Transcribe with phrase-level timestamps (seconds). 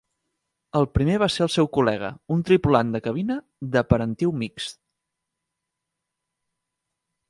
[0.79, 3.39] El primer va ser el seu col·lega, un tripulant de cabina
[3.77, 4.85] de parentiu mixt.